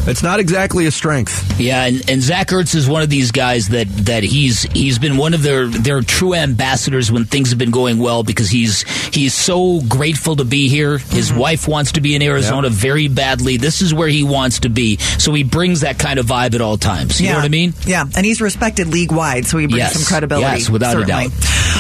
[0.06, 1.60] it's not exactly a strength.
[1.60, 5.16] Yeah, and, and Zach Ertz is one of these guys that, that he's he's been
[5.16, 8.82] one of their their true ambassadors when things have been going well because he's
[9.14, 10.98] he's so grateful to be here.
[10.98, 11.38] His mm-hmm.
[11.38, 13.56] wife wants to be in Arizona very badly.
[13.56, 16.60] This is where he wants to be, so he brings that kind of vibe at
[16.60, 17.20] all times.
[17.20, 17.72] You know what I mean?
[17.86, 19.92] Yeah, and he's respected league wide, so he brings Yes.
[19.94, 20.58] some credibility.
[20.58, 21.30] Yes, without a doubt.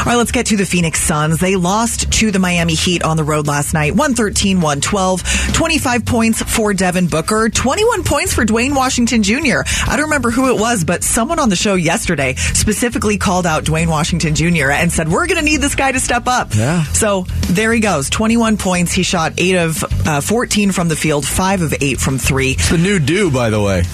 [0.02, 1.38] All right, let's get to the Phoenix Suns.
[1.38, 5.52] They lost to the Miami Heat on the road last night 113 112.
[5.52, 9.60] 25 points for Devin Booker, 21 points for Duane Washington Jr.
[9.86, 13.62] I don't remember who it was, but someone on the show yesterday specifically called out
[13.62, 14.72] Duane Washington Jr.
[14.72, 16.52] and said, We're going to need this guy to step up.
[16.52, 16.82] Yeah.
[16.86, 18.92] So there he goes 21 points.
[18.92, 22.50] He shot 8 of uh, 14 from the field, 5 of 8 from 3.
[22.50, 23.84] It's the new do, by the way.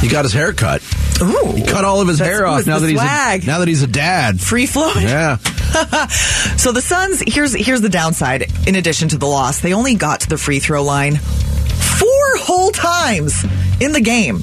[0.00, 0.82] He got his hair cut.
[1.22, 1.52] Ooh.
[1.56, 3.86] He cut all of his hair off now that he's a, now that he's a
[3.86, 4.40] dad.
[4.40, 5.02] Free flowing.
[5.04, 5.38] Yeah.
[6.56, 8.50] So the Suns, here's here's the downside.
[8.66, 12.70] In addition to the loss, they only got to the free throw line four whole
[12.70, 13.44] times
[13.80, 14.42] in the game,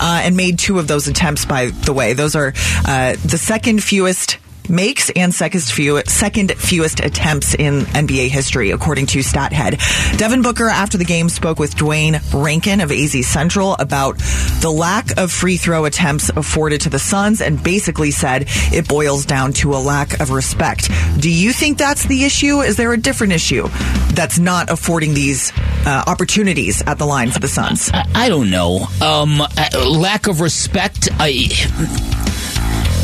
[0.00, 1.44] uh, and made two of those attempts.
[1.44, 2.54] By the way, those are
[2.86, 4.38] uh, the second fewest
[4.70, 10.18] makes and second few, second fewest attempts in NBA history, according to StatHead.
[10.18, 14.18] Devin Booker, after the game, spoke with Duane Rankin of AZ Central about
[14.60, 19.26] the lack of free throw attempts afforded to the Suns and basically said it boils
[19.26, 20.90] down to a lack of respect.
[21.18, 22.60] Do you think that's the issue?
[22.60, 23.68] Is there a different issue
[24.12, 25.52] that's not affording these
[25.86, 27.90] uh, opportunities at the line for the Suns?
[27.92, 28.86] I, I don't know.
[29.00, 31.08] Um, uh, lack of respect.
[31.18, 31.48] I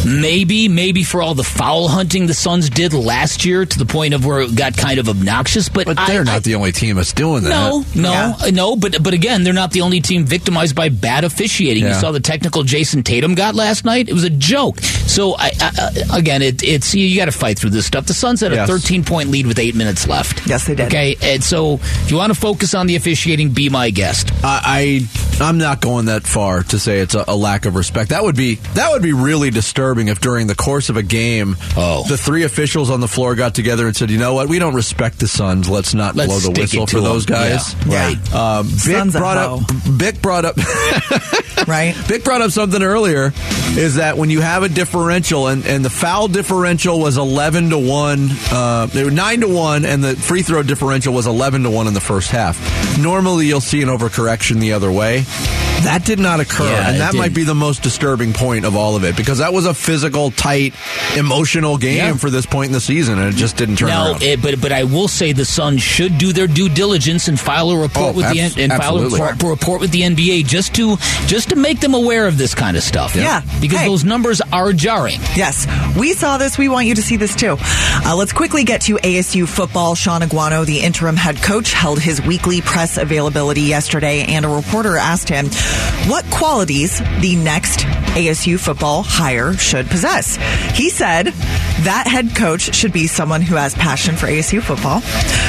[0.07, 4.15] maybe maybe for all the foul hunting the Suns did last year to the point
[4.15, 5.69] of where it got kind of obnoxious.
[5.69, 7.51] But, But they're I- not the only team that's doing that.
[7.51, 8.35] No, no, Yeah.
[8.41, 8.77] uh, no.
[8.77, 11.85] But but again, they're not the only team victimized by bad officiating.
[11.85, 14.09] You saw the technical Jayson Tatum got last night.
[14.09, 14.81] It was a joke.
[14.81, 18.07] So I, I, I- again, it, it's you, you got to fight through this stuff.
[18.07, 18.69] The Suns had a Yes.
[18.69, 20.47] 13 point lead with eight minutes left.
[20.47, 20.87] Yes, they did.
[20.87, 24.31] Okay, and so if you want to focus on the officiating, be my guest.
[24.45, 25.01] I,
[25.41, 28.11] I I'm not going that far to say it's a, a lack of respect.
[28.11, 31.57] That would be that would be really disturbing if during the course of a game,
[31.77, 32.05] Oh.
[32.09, 34.49] the three officials on the floor got together and said, "You know what?
[34.49, 35.69] We don't respect the Suns.
[35.69, 38.07] Let's not Let's blow the whistle it to for those guys." Yeah.
[38.07, 38.35] Right.
[38.35, 39.61] Um, Vic Suns brought up.
[39.99, 40.57] Bick brought up.
[41.67, 41.95] Right?
[41.97, 43.33] Vic brought up something earlier.
[43.77, 47.79] Is that when you have a differential and, and the foul differential was eleven to
[47.79, 51.71] one, uh, they were nine to one, and the free throw differential was eleven to
[51.71, 52.57] one in the first half.
[53.01, 55.25] Normally, you'll see an overcorrection the other way.
[55.87, 58.97] That did not occur, Yeah, and that might be the most disturbing point of all
[58.97, 60.75] of it because that was a physical, tight,
[61.17, 62.15] emotional game Yeah.
[62.15, 64.23] for this point in the season, and it just didn't turn Now, around.
[64.23, 67.71] eh, but but I will say the Suns should do their due diligence and file
[67.71, 70.43] a report Oh, with the abs- N- and file a report, report with the NBA
[70.43, 70.97] just to
[71.27, 73.15] just to make them aware of this kind of stuff.
[73.15, 73.43] Yeah.
[73.61, 73.87] because Hey.
[73.89, 75.21] those numbers are jarring.
[75.37, 76.59] Yes, we saw this.
[76.59, 77.57] We want you to see this too.
[78.05, 79.95] Uh, let's quickly get to ASU football.
[79.95, 84.97] Shaun Aguano, the interim head coach, held his weekly press availability yesterday, and a reporter
[84.97, 85.49] asked him
[86.09, 87.81] what qualities the next
[88.17, 90.37] ASU football hire should possess.
[90.77, 91.33] He said
[91.87, 95.01] that head coach should be someone who has passion for ASU football,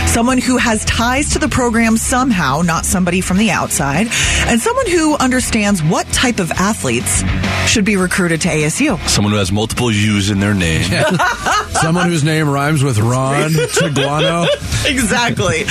[0.07, 4.07] someone who has ties to the program somehow, not somebody from the outside,
[4.45, 7.23] and someone who understands what type of athletes
[7.67, 8.99] should be recruited to ASU.
[9.09, 10.83] Someone who has multiple U's in their name.
[11.81, 14.45] Someone whose name rhymes with Ron Taguano.
[14.89, 15.63] exactly.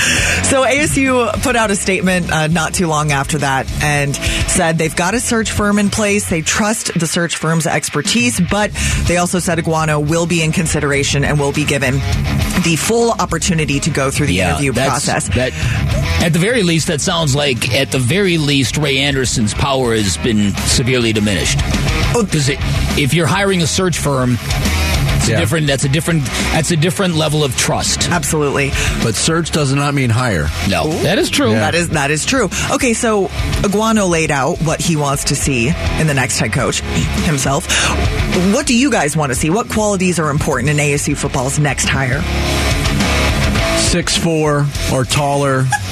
[0.43, 4.95] So ASU put out a statement uh, not too long after that and said they've
[4.95, 6.29] got a search firm in place.
[6.29, 8.71] They trust the search firm's expertise, but
[9.07, 11.93] they also said Aguano will be in consideration and will be given
[12.63, 15.27] the full opportunity to go through the interview that's- process.
[15.35, 15.53] That,
[16.23, 20.17] at the very least, that sounds like at the very least, Ray Anderson's power has
[20.17, 21.59] been severely diminished.
[22.15, 22.23] Oh.
[22.23, 22.49] Because
[22.97, 24.37] if you're hiring a search firm,
[25.27, 25.67] it's a different.
[25.67, 26.25] That's a different.
[26.25, 28.09] That's a different level of trust.
[28.09, 28.69] Absolutely.
[29.03, 30.47] But search does not mean hire.
[30.69, 31.51] No, that is true.
[31.51, 32.49] That is that is true.
[32.71, 33.27] Okay, so
[33.61, 35.67] Aguano laid out what he wants to see
[35.99, 36.79] in the next head coach
[37.25, 37.67] himself.
[38.53, 39.49] What do you guys want to see?
[39.49, 42.21] What qualities are important in ASU football's next hire?
[43.79, 45.65] Six four or taller,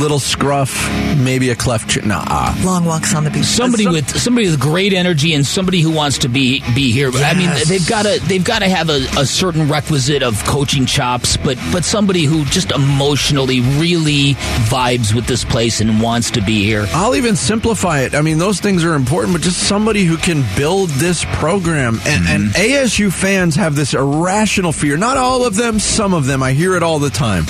[0.00, 2.08] little scruff, maybe a cleft chin.
[2.08, 2.24] Nah.
[2.26, 2.60] Ah.
[2.64, 3.44] Long walks on the beach.
[3.44, 6.92] somebody uh, Some- with somebody with great energy and somebody who wants to be be
[6.92, 7.10] here.
[7.14, 10.86] I mean, they've got to they've got to have a, a certain requisite of coaching
[10.86, 14.34] chops, but but somebody who just emotionally really
[14.68, 16.86] vibes with this place and wants to be here.
[16.90, 18.14] I'll even simplify it.
[18.14, 22.00] I mean, those things are important, but just somebody who can build this program.
[22.06, 22.84] And, and mm-hmm.
[22.84, 24.96] ASU fans have this irrational fear.
[24.96, 26.42] Not all of them, some of them.
[26.42, 27.44] I hear it all the time.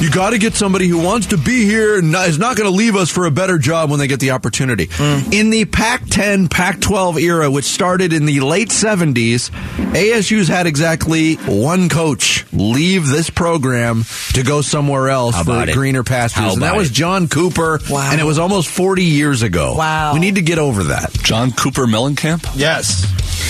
[0.00, 2.76] You got to get somebody who wants to be here and is not going to
[2.76, 4.86] leave us for a better job when they get the opportunity.
[4.86, 5.32] Mm.
[5.34, 10.68] In the Pac 10, Pac 12 era, which started in the late 70s, ASU's had
[10.68, 15.74] exactly one coach leave this program to go somewhere else How for about it?
[15.74, 16.52] greener pastures.
[16.52, 16.90] And that was?
[16.90, 17.80] John Cooper.
[17.90, 18.10] Wow.
[18.12, 19.74] And it was almost 40 years ago.
[19.74, 20.14] Wow.
[20.14, 21.12] We need to get over that.
[21.24, 22.46] John Cooper Mellencamp?
[22.54, 23.04] Yes.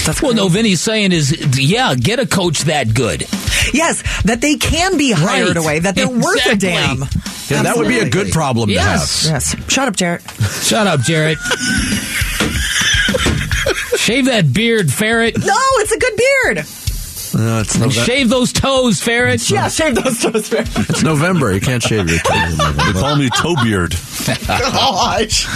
[0.05, 0.43] That's Well, great.
[0.43, 3.27] no, Vinny's saying is, yeah, get a coach that good.
[3.75, 5.57] Yes, that they can be hired Right.
[5.57, 7.01] away, that they're worth a damn.
[7.49, 9.23] Yeah, that would be a good problem Yes.
[9.25, 9.43] to have.
[9.43, 9.57] Yes.
[9.73, 10.23] Shut up, Jarrett.
[10.63, 11.39] Shut up, Jarrett.
[13.97, 15.37] Shave that beard, Ferret.
[15.39, 16.67] No, it's a good beard.
[17.39, 19.49] Uh, it's, And Nove- shave those toes, Ferret.
[19.49, 20.69] Yeah, shave those toes, Ferret.
[20.77, 21.53] it's November.
[21.55, 23.95] You can't shave your toes They call me Toebeard.
[24.47, 25.47] Gosh.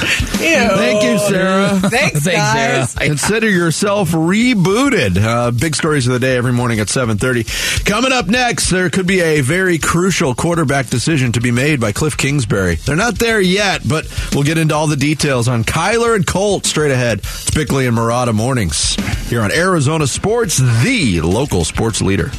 [0.40, 0.68] Ew.
[0.76, 1.68] Thank you, Sarah.
[1.90, 2.90] Thanks, Thanks, guys.
[2.92, 3.06] Sarah.
[3.08, 5.16] Consider yourself rebooted.
[5.22, 7.84] Uh, big stories of the day every morning at 7.30.
[7.84, 11.92] Coming up next, there could be a very crucial quarterback decision to be made by
[11.92, 12.76] Cliff Kingsbury.
[12.76, 16.66] They're not there yet, but we'll get into all the details on Kyler and Colt
[16.66, 17.18] straight ahead.
[17.18, 18.94] It's Bickley and Marotta Mornings
[19.28, 22.30] here on Arizona Sports, the local sports leader.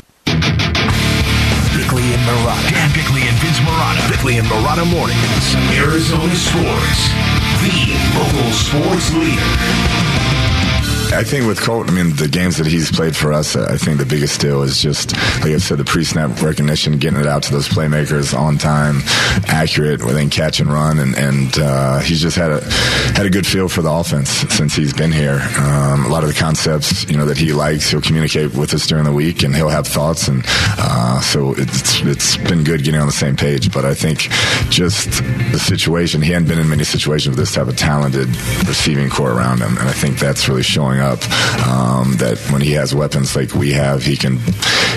[1.74, 2.70] Bickley and Marotta.
[2.70, 4.08] Dan Bickley and Vince Marotta.
[4.12, 5.56] Bickley and Marotta mornings.
[5.74, 7.10] Arizona sports.
[7.64, 10.33] The local sports leader.
[11.14, 14.00] I think with Colt, I mean, the games that he's played for us, I think
[14.00, 17.52] the biggest deal is just, like I said, the pre-snap recognition, getting it out to
[17.52, 19.02] those playmakers on time,
[19.48, 22.64] accurate, within catch and run, and, and uh, he's just had a
[23.14, 25.40] had a good feel for the offense since he's been here.
[25.60, 28.88] Um, a lot of the concepts, you know, that he likes, he'll communicate with us
[28.88, 30.44] during the week, and he'll have thoughts, and
[30.80, 33.72] uh, so it's it's been good getting on the same page.
[33.72, 34.30] But I think
[34.70, 35.12] just
[35.52, 38.28] the situation, he hadn't been in many situations with this type of talented
[38.68, 41.20] receiving corps around him, and I think that's really showing up.
[41.68, 44.40] Um, that when he has weapons like we have, he can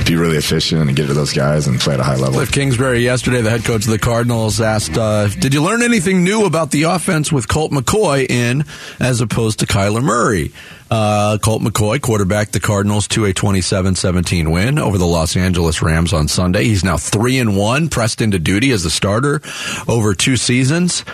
[0.07, 2.35] be really efficient and get to those guys and play at a high level.
[2.35, 6.25] Cliff Kingsbury yesterday, the head coach of the Cardinals, asked, uh, "Did you learn anything
[6.25, 8.65] new about the offense with Colt McCoy in,
[9.01, 10.53] as opposed to Kyler Murray?"
[10.89, 16.13] Uh, Colt McCoy quarterbacked the Cardinals to a 27-17 win over the Los Angeles Rams
[16.13, 16.65] on Sunday.
[16.65, 19.43] He's now three and one, pressed into duty as a starter
[19.89, 21.05] over two seasons.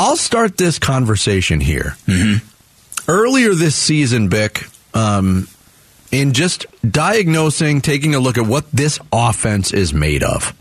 [0.00, 1.96] I'll start this conversation here.
[3.10, 5.48] Earlier this season, Bick, um,
[6.12, 10.56] in just diagnosing, taking a look at what this offense is made of.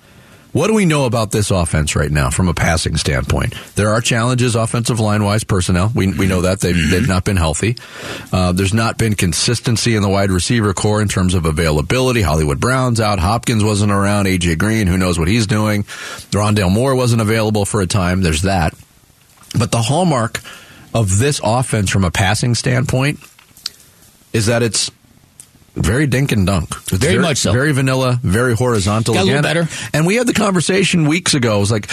[0.52, 3.54] What do we know about this offense right now from a passing standpoint?
[3.76, 5.92] There are challenges offensive line wise personnel.
[5.94, 7.78] We, we know that they've, they've not been healthy.
[8.34, 12.24] Uh, there's not been consistency in the wide receiver corps in terms of availability.
[12.24, 13.20] Hollywood Brown's out.
[13.20, 14.26] Hopkins wasn't around.
[14.26, 15.84] AJ Green, who knows what he's doing.
[15.84, 18.22] Rondale Moore wasn't available for a time.
[18.22, 18.74] There's that.
[19.56, 20.42] But the hallmark
[20.94, 23.20] of this offense from a passing standpoint
[24.34, 24.92] is that it's
[25.76, 26.70] very dink and dunk.
[26.92, 27.52] It's Very much so.
[27.52, 29.14] Very vanilla, very horizontal.
[29.14, 29.66] Got a little again.
[29.66, 29.90] better.
[29.94, 31.58] And we had the conversation weeks ago.
[31.58, 31.90] It was like,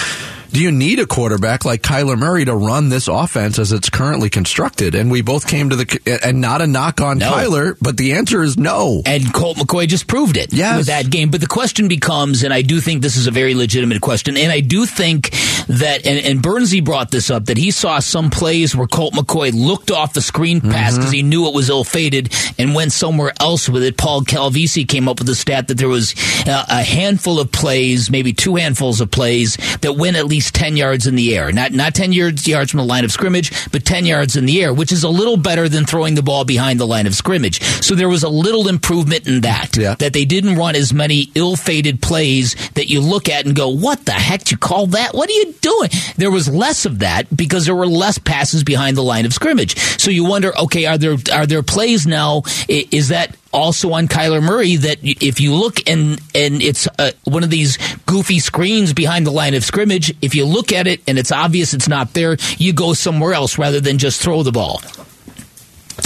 [0.53, 4.31] do you need a quarterback like Kyler Murray to run this offense as it's currently
[4.31, 4.95] constructed?
[4.95, 7.31] And we both came to the and not a knock on No.
[7.33, 9.03] Kyler, but the answer is no.
[9.07, 10.79] And Colt McCoy just proved it Yes.
[10.79, 11.31] with that game.
[11.31, 14.51] But the question becomes, and I do think this is a very legitimate question, and
[14.53, 15.31] I do think
[15.69, 19.53] that, and, and Bernsey brought this up, that he saw some plays where Colt McCoy
[19.53, 20.97] looked off the screen pass Mm-hmm.
[21.01, 23.97] because he knew it was ill fated and went somewhere else with it.
[23.97, 26.15] Paul Calvisi came up with the stat that there was
[26.47, 30.77] uh, a handful of plays, maybe two handfuls of plays, that went at least 10
[30.77, 31.53] yards in the air.
[31.53, 34.62] Not, not 10 yards, yards from the line of scrimmage, but 10 yards in the
[34.62, 37.62] air, which is a little better than throwing the ball behind the line of scrimmage.
[37.62, 39.77] So there was a little improvement in that.
[39.77, 39.94] Yeah.
[39.94, 44.05] That they didn't run as many ill-fated plays that you look at and go, "What
[44.05, 44.40] the heck?
[44.40, 45.14] did You call that?
[45.14, 48.96] What are you doing?" There was less of that because there were less passes behind
[48.96, 49.77] the line of scrimmage.
[50.01, 52.42] So you wonder, okay, are there are there plays now?
[52.68, 57.45] Is that also on Kyler Murray that if you look and and it's uh, one
[57.45, 61.19] of these goofy screens behind the line of scrimmage, if you look at it and
[61.19, 64.81] it's obvious it's not there, you go somewhere else rather than just throw the ball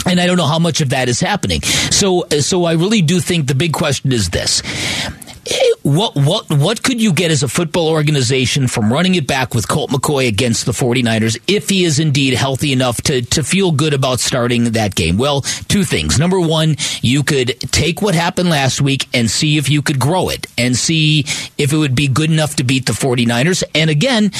[0.07, 1.63] and I don't know how much of that is happening.
[1.63, 4.63] So, so I really do think the big question is this:
[5.83, 9.67] what what what could you get as a football organization from running it back with
[9.69, 13.95] Colt McCoy against the 49ers if he is indeed healthy enough to to feel good
[13.95, 15.17] about starting that game?
[15.17, 16.19] Well, two things.
[16.19, 20.29] Number one, you could take what happened last week and see if you could grow
[20.29, 21.21] it and see
[21.57, 23.63] if it would be good enough to beat the 49ers.
[23.75, 24.33] And again,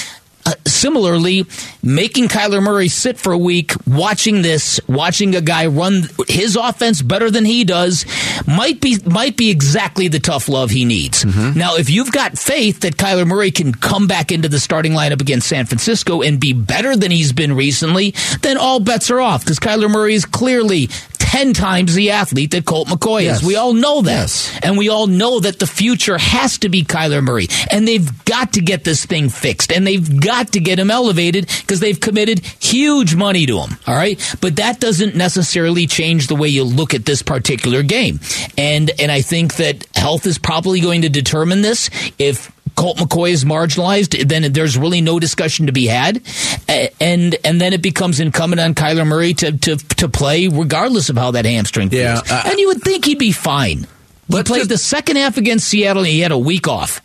[0.51, 1.47] uh, similarly,
[1.83, 7.03] making Kyler Murray sit for a week, watching this, watching a guy run his offense
[7.03, 8.05] better than he does,
[8.47, 11.25] might be might be exactly the tough love he needs.
[11.25, 15.21] Now, if you've got faith that Kyler Murray can come back into the starting lineup
[15.21, 19.45] against San Francisco and be better than he's been recently, then all bets are off
[19.45, 20.89] because Kyler Murray is clearly.
[21.31, 23.41] 10 times the athlete that Colt McCoy Yes.
[23.41, 23.47] is.
[23.47, 24.11] We all know that.
[24.11, 24.59] Yes.
[24.65, 27.47] And we all know that the future has to be Kyler Murray.
[27.71, 29.71] And they've got to get this thing fixed.
[29.71, 33.79] And they've got to get him elevated because they've committed huge money to him.
[33.87, 34.19] All right.
[34.41, 38.19] But that doesn't necessarily change the way you look at this particular game.
[38.59, 41.91] And, and I think that health is probably going to determine this.
[42.19, 46.23] If Colt McCoy is marginalized, then there's really no discussion to be had,
[46.67, 51.19] and and then it becomes incumbent on Kyler Murray to to, to play regardless of
[51.19, 52.27] how that hamstring feels.
[52.27, 53.87] Yeah, uh, and you would think he'd be fine.
[54.29, 57.03] He played just- the second half against Seattle, and he had a week off.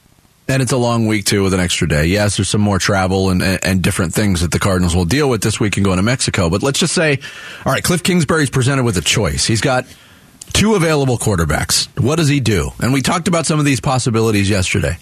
[0.47, 2.05] And it's a long week too with an extra day.
[2.05, 5.41] Yes, there's some more travel and, and, different things that the Cardinals will deal with
[5.41, 6.51] this week and going to Mexico.
[6.51, 7.19] But let's just say,
[7.65, 9.45] all right, Cliff Kingsbury's presented with a choice.
[9.45, 9.85] He's got
[10.53, 11.87] two available quarterbacks.
[11.99, 12.69] What does he do?
[12.79, 14.99] And we talked about some of these possibilities yesterday.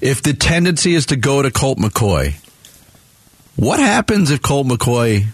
[0.00, 2.34] If the tendency is to go to Colt McCoy,
[3.56, 5.26] what happens if Colt McCoy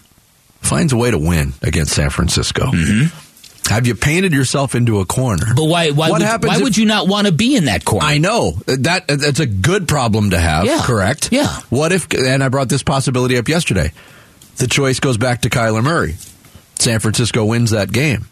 [0.61, 2.65] finds a way to win against San Francisco?
[2.67, 3.17] Mm-hmm.
[3.73, 5.53] Have you painted yourself into a corner?
[5.55, 5.91] But why?
[5.91, 8.05] Why, What would, happens why if- would you not want to be in that corner?
[8.05, 10.65] I know that that's a good problem to have.
[10.65, 10.81] Yeah.
[10.83, 11.29] Correct.
[11.31, 11.47] Yeah.
[11.69, 12.11] What if?
[12.13, 13.91] And I brought this possibility up yesterday.
[14.57, 16.15] The choice goes back to Kyler Murray.
[16.79, 18.27] San Francisco wins that game.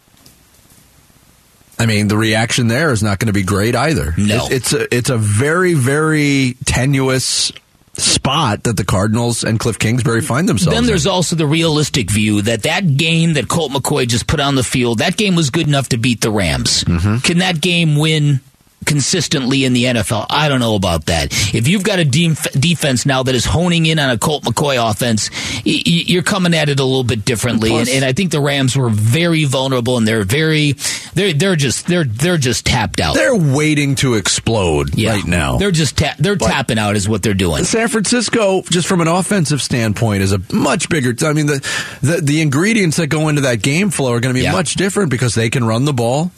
[1.79, 4.13] I mean, the reaction there is not going to be great either.
[4.17, 4.47] No.
[4.51, 7.53] It's, it's a it's a very very tenuous
[7.93, 10.75] spot that the Cardinals and Cliff Kingsbury find themselves.
[10.75, 11.11] Then there's in.
[11.11, 14.99] also the realistic view that that game that Colt McCoy just put on the field,
[14.99, 16.83] that game was good enough to beat the Rams.
[16.83, 17.17] Mm-hmm.
[17.19, 18.41] Can that game win
[18.85, 20.25] consistently in the NFL?
[20.29, 21.27] I don't know about that.
[21.53, 24.77] If you've got a def- defense now that is honing in on a Colt McCoy
[24.91, 25.29] offense,
[25.65, 27.69] y- you're coming at it a little bit differently.
[27.69, 30.73] Plus- and, and I think the Rams were very vulnerable and they're very
[31.13, 33.15] they're they're just they're they're just tapped out.
[33.15, 35.11] they're waiting to explode Yeah.
[35.11, 35.57] right now.
[35.57, 37.63] They're just ta- they're But- tapping out is what they're doing.
[37.65, 41.13] San Francisco, just from an offensive standpoint, is a much bigger.
[41.27, 41.59] I mean, the
[42.01, 44.51] the, the ingredients that go into that game flow are going to be Yeah.
[44.51, 46.31] much different because they can run the ball.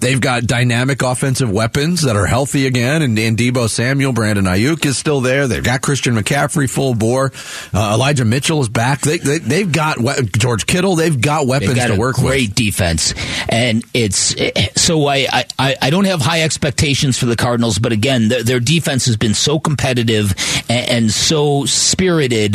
[0.00, 4.84] They've got dynamic offensive weapons that are healthy again, and, and Deebo Samuel, Brandon Aiyuk
[4.84, 5.48] is still there.
[5.48, 7.32] They've got Christian McCaffrey full bore.
[7.72, 9.00] Uh, Elijah Mitchell is back.
[9.00, 10.94] They, they, they've got we- George Kittle.
[10.96, 12.54] They've got weapons They've got to work great with.
[12.56, 13.14] defense,
[13.48, 14.34] and it's
[14.80, 15.26] so I,
[15.58, 19.16] I I don't have high expectations for the Cardinals, but again, their, their defense has
[19.16, 20.34] been so competitive
[20.68, 22.54] and, and so spirited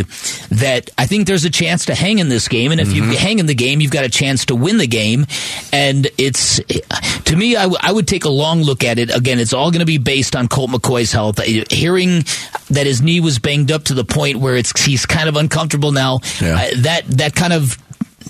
[0.51, 3.11] that I think there's a chance to hang in this game, and if Mm-hmm.
[3.11, 5.25] you hang in the game, you've got a chance to win the game,
[5.71, 6.59] and it's
[7.29, 9.09] to me, I, w- I would take a long look at it.
[9.15, 11.39] Again, it's all going to be based on Colt McCoy's health.
[11.71, 12.23] Hearing
[12.69, 15.91] that his knee was banged up to the point where it's he's kind of uncomfortable
[15.91, 16.55] now, Yeah.
[16.55, 17.77] uh, that that kind of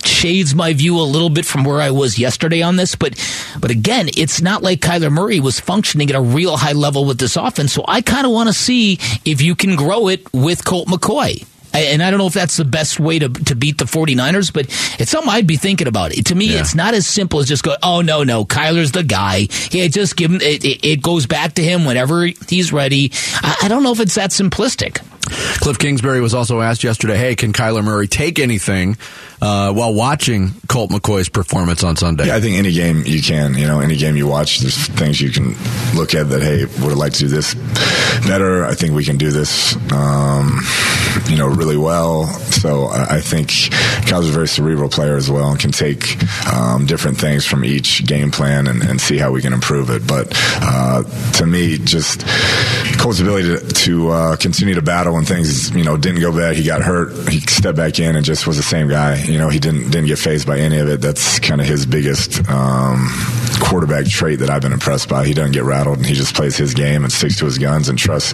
[0.05, 3.15] shades my view a little bit from where I was yesterday on this, but
[3.59, 7.17] but again, it's not like Kyler Murray was functioning at a real high level with
[7.19, 7.73] this offense.
[7.73, 8.93] So I kind of want to see
[9.25, 11.45] if you can grow it with Colt McCoy.
[11.73, 14.65] And I don't know if that's the best way to, to beat the 49ers, but
[14.99, 16.11] it's something I'd be thinking about.
[16.11, 16.61] To me, Yeah.
[16.61, 19.47] it's not as simple as just go, oh, no, no, Kyler's the guy.
[19.71, 23.11] Yeah, just give him, it, it, it goes back to him whenever he's ready.
[23.35, 25.01] I, I don't know if it's that simplistic.
[25.61, 28.97] Cliff Kingsbury was also asked yesterday, hey, can Kyler Murray take anything
[29.41, 32.27] uh, while watching Colt McCoy's performance on Sunday?
[32.27, 35.21] Yeah, I think any game you can, you know, any game you watch, there's things
[35.21, 35.55] you can
[35.95, 37.55] look at that, hey, would I like to do this
[38.27, 38.65] better?
[38.65, 40.59] I think we can do this, um,
[41.27, 42.25] you know, really well.
[42.27, 43.51] So I, I think
[44.07, 46.17] Kyle's a very cerebral player as well and can take
[46.53, 50.05] um, different things from each game plan and, and see how we can improve it.
[50.05, 50.27] But
[50.61, 52.25] uh, to me, just
[52.99, 56.55] Colt's ability to, to uh, continue to battle when things, you know, didn't go bad.
[56.55, 57.29] He got hurt.
[57.29, 59.15] He stepped back in and just was the same guy.
[59.29, 61.01] You know, he didn't didn't get phased by any of it.
[61.01, 63.07] That's kind of his biggest um,
[63.59, 65.25] quarterback trait that I've been impressed by.
[65.25, 67.89] He doesn't get rattled and he just plays his game and sticks to his guns
[67.89, 68.33] and trusts,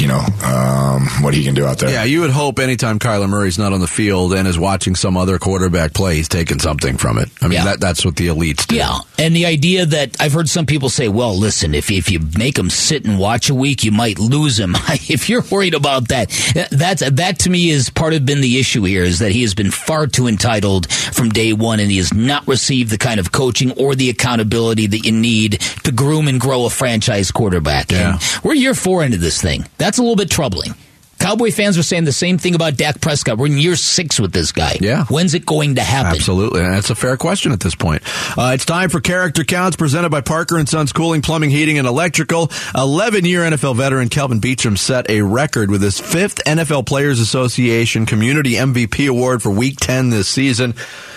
[0.00, 1.90] you know, um, what he can do out there.
[1.90, 5.16] Yeah, you would hope anytime Kyler Murray's not on the field and is watching some
[5.16, 7.28] other quarterback play, he's taking something from it.
[7.40, 7.64] I mean, Yeah.
[7.64, 8.76] that, that's what the elites do.
[8.76, 12.20] Yeah, and the idea that I've heard some people say, "Well, listen, if if you
[12.38, 14.74] make him sit and watch a week, you might lose him."
[15.08, 16.30] if you're worried about that,
[16.70, 19.54] that's that to me is part of been the issue here is that he has
[19.54, 23.32] been far too entitled from day one, and he has not received the kind of
[23.32, 27.92] coaching or the accountability that you need to groom and grow a franchise quarterback.
[27.92, 28.14] Yeah.
[28.14, 29.66] And we're year four into this thing.
[29.78, 30.74] That's a little bit troubling.
[31.18, 33.38] Cowboy fans are saying the same thing about Dak Prescott.
[33.38, 34.76] We're in year six with this guy.
[34.80, 35.04] Yeah.
[35.06, 36.12] When's it going to happen?
[36.12, 38.02] Absolutely, and that's a fair question at this point.
[38.38, 41.86] Uh, it's time for Character Counts, presented by Parker and Sons Cooling, Plumbing, Heating, and
[41.86, 42.50] Electrical.
[42.74, 48.52] Eleven-year NFL veteran Kelvin Beachum set a record with his fifth NFL Players Association Community
[48.52, 50.74] MVP award for Week Ten this season.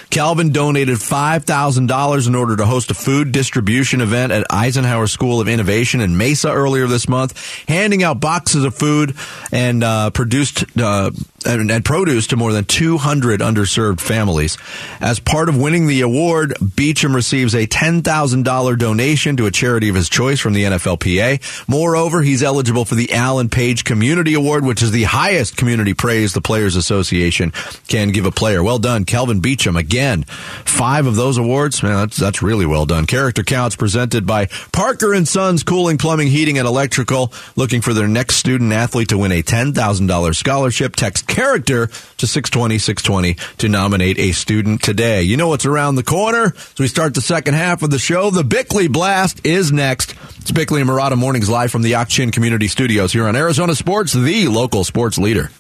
[0.10, 5.48] Calvin donated $5,000 in order to host a food distribution event at Eisenhower School of
[5.48, 7.38] Innovation in Mesa earlier this month,
[7.68, 9.16] handing out boxes of food
[9.52, 11.12] and uh, produced uh,
[11.46, 14.58] and, and produce to more than 200 underserved families.
[15.02, 19.96] As part of winning the award, Beachum receives a $10,000 donation to a charity of
[19.96, 21.68] his choice from the NFLPA.
[21.68, 26.34] Moreover, he's eligible for the Alan Page Community Award, which is the highest community praise
[26.34, 27.52] the Players Association
[27.88, 28.64] can give a player.
[28.64, 29.78] Well done, Kelvin Beachum.
[29.78, 31.82] Again, five of those awards.
[31.84, 33.06] Man, that's, that's really well done.
[33.06, 37.34] Character Counts presented by Parker and Sons Cooling, Plumbing, Heating, and Electrical.
[37.56, 40.96] Looking for their next student athlete to win a $10,000 scholarship.
[40.96, 45.22] Text character to 620 620 to nominate a student today.
[45.22, 46.54] You know what's around the corner?
[46.56, 50.16] As we start the second half of the show, the Bickley Blast is next.
[50.40, 54.14] It's Bickley and Marotta Mornings live from the Ak-Chin Community Studios here on Arizona Sports,
[54.14, 55.52] the local sports leader.